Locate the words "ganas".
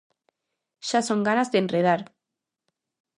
1.27-1.51